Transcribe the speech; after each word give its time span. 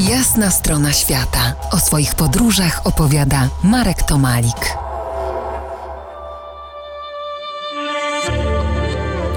Jasna 0.00 0.50
strona 0.50 0.92
świata. 0.92 1.54
O 1.70 1.78
swoich 1.78 2.14
podróżach 2.14 2.80
opowiada 2.84 3.48
Marek 3.64 4.02
Tomalik. 4.02 4.76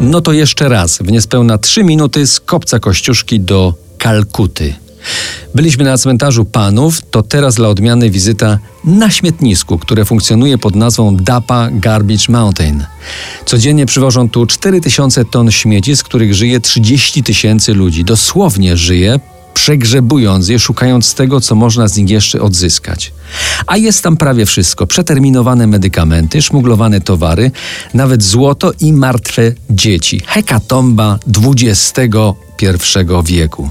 No 0.00 0.20
to 0.20 0.32
jeszcze 0.32 0.68
raz, 0.68 0.98
w 0.98 1.12
niespełna 1.12 1.58
trzy 1.58 1.84
minuty 1.84 2.26
z 2.26 2.40
kopca 2.40 2.78
Kościuszki 2.78 3.40
do 3.40 3.74
Kalkuty. 3.98 4.74
Byliśmy 5.54 5.84
na 5.84 5.98
cmentarzu 5.98 6.44
panów, 6.44 7.02
to 7.10 7.22
teraz 7.22 7.54
dla 7.54 7.68
odmiany 7.68 8.10
wizyta 8.10 8.58
na 8.84 9.10
śmietnisku, 9.10 9.78
które 9.78 10.04
funkcjonuje 10.04 10.58
pod 10.58 10.76
nazwą 10.76 11.16
Dapa 11.16 11.68
Garbage 11.72 12.24
Mountain. 12.28 12.84
Codziennie 13.46 13.86
przywożą 13.86 14.30
tu 14.30 14.46
4000 14.46 15.24
ton 15.24 15.50
śmieci, 15.50 15.96
z 15.96 16.02
których 16.02 16.34
żyje 16.34 16.60
30 16.60 17.22
tysięcy 17.22 17.74
ludzi. 17.74 18.04
Dosłownie 18.04 18.76
żyje, 18.76 19.20
przegrzebując 19.58 20.48
je, 20.48 20.58
szukając 20.58 21.14
tego, 21.14 21.40
co 21.40 21.54
można 21.54 21.88
z 21.88 21.96
nich 21.96 22.10
jeszcze 22.10 22.40
odzyskać. 22.40 23.12
A 23.66 23.76
jest 23.76 24.02
tam 24.02 24.16
prawie 24.16 24.46
wszystko: 24.46 24.86
przeterminowane 24.86 25.66
medykamenty, 25.66 26.42
szmuglowane 26.42 27.00
towary, 27.00 27.50
nawet 27.94 28.22
złoto 28.22 28.72
i 28.80 28.92
martwe 28.92 29.52
dzieci. 29.70 30.20
Hekatomba 30.26 31.18
XXI 32.66 33.00
wieku. 33.24 33.70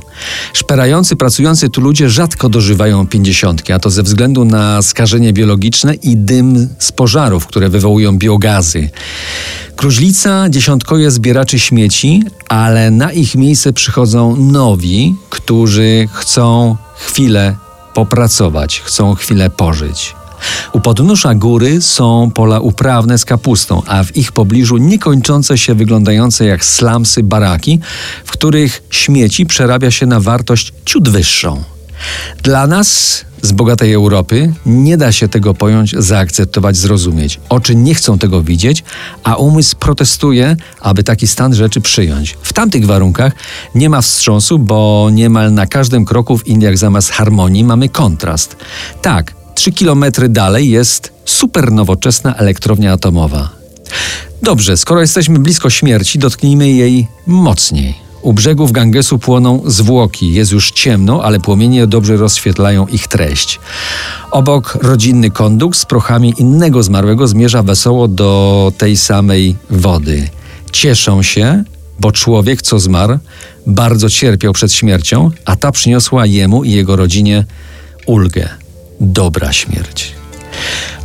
Szperający, 0.54 1.16
pracujący 1.16 1.70
tu 1.70 1.82
ludzie 1.82 2.10
rzadko 2.10 2.50
dożywają 2.50 3.08
pięćdziesiątki, 3.08 3.74
a 3.74 3.80
to 3.80 3.90
ze 3.90 4.04
względu 4.04 4.46
na 4.46 4.82
skażenie 4.82 5.34
biologiczne 5.34 5.94
i 5.94 6.18
dym 6.18 6.70
z 6.80 6.92
pożarów, 6.92 7.48
które 7.48 7.70
wywołują 7.70 8.18
biogazy. 8.18 8.90
Krużlica 9.76 10.50
dziesiątkuje 10.50 11.12
zbieraczy 11.12 11.60
śmieci, 11.60 12.24
ale 12.50 12.92
na 12.92 13.12
ich 13.12 13.36
miejsce 13.36 13.74
przychodzą 13.74 14.36
nowi, 14.36 15.16
którzy 15.30 16.08
chcą 16.14 16.76
chwilę 16.98 17.56
popracować, 17.94 18.82
chcą 18.82 19.16
chwilę 19.16 19.50
pożyć. 19.50 20.16
U 20.74 20.80
podnóża 20.80 21.36
góry 21.36 21.82
są 21.82 22.32
pola 22.34 22.60
uprawne 22.60 23.18
z 23.18 23.26
kapustą, 23.26 23.82
a 23.88 24.04
w 24.04 24.16
ich 24.16 24.32
pobliżu 24.32 24.78
niekończące 24.78 25.58
się 25.58 25.76
wyglądające 25.76 26.46
jak 26.46 26.66
slamsy 26.66 27.24
baraki, 27.24 27.80
w 28.26 28.32
których 28.32 28.84
śmieci 28.90 29.46
przerabia 29.46 29.92
się 29.92 30.06
na 30.06 30.20
wartość 30.20 30.74
ciut 30.86 31.10
wyższą. 31.10 31.64
Dla 32.44 32.68
nas 32.68 33.26
z 33.42 33.52
bogatej 33.52 33.94
Europy 33.94 34.54
nie 34.66 34.98
da 34.98 35.12
się 35.12 35.28
tego 35.28 35.54
pojąć, 35.54 35.96
zaakceptować, 35.98 36.78
zrozumieć. 36.78 37.40
Oczy 37.50 37.76
nie 37.76 37.96
chcą 37.96 38.18
tego 38.18 38.44
widzieć, 38.44 38.84
a 39.24 39.36
umysł 39.36 39.76
protestuje, 39.76 40.56
aby 40.82 41.04
taki 41.04 41.28
stan 41.28 41.56
rzeczy 41.56 41.82
przyjąć. 41.82 42.38
W 42.42 42.54
tamtych 42.54 42.86
warunkach 42.86 43.34
nie 43.76 43.90
ma 43.90 44.02
wstrząsu, 44.02 44.60
bo 44.60 45.10
niemal 45.12 45.54
na 45.54 45.66
każdym 45.66 46.06
kroku 46.06 46.38
w 46.38 46.48
Indiach 46.48 46.78
zamiast 46.78 47.12
harmonii 47.12 47.64
mamy 47.64 47.90
kontrast. 47.90 48.56
Tak, 49.02 49.37
trzy 49.68 49.74
kilometry 49.74 50.30
dalej 50.30 50.70
jest 50.70 51.12
super 51.26 51.72
nowoczesna 51.72 52.36
elektrownia 52.36 52.94
atomowa. 52.94 53.50
Dobrze, 54.42 54.78
skoro 54.78 55.02
jesteśmy 55.02 55.40
blisko 55.40 55.70
śmierci, 55.70 56.20
dotknijmy 56.20 56.70
jej 56.70 57.08
mocniej. 57.26 57.96
U 58.22 58.34
brzegów 58.34 58.72
Gangesu 58.72 59.20
płoną 59.20 59.62
zwłoki. 59.66 60.34
Jest 60.34 60.52
już 60.52 60.72
ciemno, 60.72 61.24
ale 61.24 61.40
płomienie 61.40 61.88
dobrze 61.88 62.18
rozświetlają 62.18 62.88
ich 62.88 63.08
treść. 63.08 63.60
Obok 64.32 64.78
rodzinny 64.82 65.32
kondukt 65.32 65.80
z 65.80 65.86
prochami 65.86 66.34
innego 66.38 66.84
zmarłego 66.84 67.28
zmierza 67.28 67.64
wesoło 67.64 68.08
do 68.08 68.72
tej 68.78 68.98
samej 68.98 69.56
wody. 69.70 70.30
Cieszą 70.72 71.24
się, 71.24 71.64
bo 72.00 72.12
człowiek, 72.12 72.62
co 72.62 72.80
zmarł, 72.80 73.18
bardzo 73.66 74.10
cierpiał 74.10 74.54
przed 74.54 74.74
śmiercią, 74.74 75.32
a 75.46 75.56
ta 75.56 75.72
przyniosła 75.72 76.26
jemu 76.26 76.64
i 76.64 76.72
jego 76.72 76.96
rodzinie 76.96 77.46
ulgę. 78.06 78.67
Dobra 79.02 79.54
śmierć. 79.54 80.18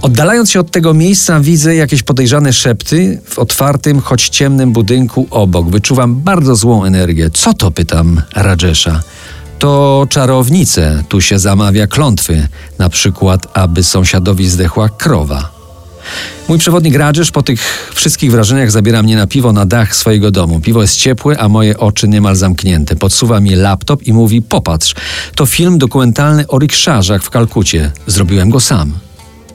Oddalając 0.03 0.51
się 0.51 0.61
od 0.61 0.71
tego 0.71 0.95
miejsca, 0.95 1.41
widzę 1.41 1.75
jakieś 1.75 2.03
podejrzane 2.03 2.53
szepty 2.53 3.21
w 3.25 3.39
otwartym, 3.39 4.01
choć 4.01 4.29
ciemnym 4.29 4.73
budynku 4.73 5.27
obok. 5.31 5.71
Wyczuwam 5.71 6.15
bardzo 6.21 6.57
złą 6.57 6.85
energię. 6.85 7.31
Co 7.31 7.55
to, 7.55 7.71
pytam 7.71 8.23
Rajesha. 8.35 9.01
To 9.59 10.07
czarownice. 10.11 11.05
Tu 11.09 11.21
się 11.21 11.39
zamawia 11.39 11.87
klątwy. 11.87 12.49
Na 12.79 12.89
przykład, 12.89 13.47
aby 13.55 13.83
sąsiadowi 13.83 14.49
zdechła 14.49 14.89
krowa. 14.89 15.52
Mój 16.49 16.59
przewodnik 16.59 16.97
Rajesh 16.97 17.31
po 17.31 17.43
tych 17.43 17.91
wszystkich 17.95 18.31
wrażeniach 18.31 18.71
zabiera 18.71 19.03
mnie 19.03 19.17
na 19.17 19.27
piwo 19.27 19.53
na 19.53 19.67
dach 19.67 19.97
swojego 19.97 20.31
domu. 20.31 20.61
Piwo 20.61 20.83
jest 20.83 20.97
ciepłe, 20.97 21.39
a 21.39 21.49
moje 21.49 21.79
oczy 21.79 22.09
niemal 22.09 22.37
zamknięte. 22.37 22.97
Podsuwa 22.97 23.41
mi 23.41 23.55
laptop 23.55 24.03
i 24.03 24.13
mówi: 24.13 24.43
Popatrz, 24.43 24.95
to 25.35 25.47
film 25.47 25.79
dokumentalny 25.79 26.49
o 26.49 26.59
rikszarzach 26.59 27.23
w 27.23 27.31
Kalkucie. 27.31 27.91
Zrobiłem 28.07 28.51
go 28.51 28.61
sam. 28.61 28.93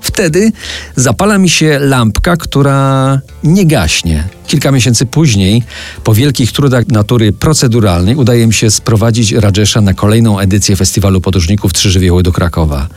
Wtedy 0.01 0.51
zapala 0.95 1.37
mi 1.37 1.49
się 1.49 1.79
lampka, 1.79 2.37
która 2.37 3.21
nie 3.43 3.65
gaśnie. 3.65 4.23
Kilka 4.47 4.71
miesięcy 4.71 5.05
później, 5.05 5.63
po 6.03 6.13
wielkich 6.13 6.51
trudach 6.51 6.87
natury 6.87 7.33
proceduralnej, 7.33 8.15
udaje 8.15 8.47
mi 8.47 8.53
się 8.53 8.71
sprowadzić 8.71 9.31
Rajesha 9.31 9.81
na 9.81 9.93
kolejną 9.93 10.39
edycję 10.39 10.75
Festiwalu 10.75 11.21
Podróżników 11.21 11.73
Trzy 11.73 11.91
Żywioły 11.91 12.23
do 12.23 12.31
Krakowa. 12.31 12.87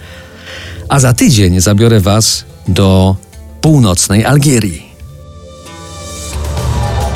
A 0.89 1.01
za 1.01 1.13
tydzień 1.13 1.61
zabiorę 1.61 2.01
Was 2.01 2.45
do 2.69 3.17
północnej 3.61 4.25
Algierii. 4.25 4.91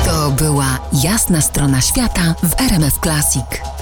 To 0.05 0.31
była 0.31 0.79
jasna 1.03 1.41
strona 1.41 1.81
świata 1.81 2.35
w 2.43 2.61
RMF 2.61 2.99
Classic. 3.03 3.74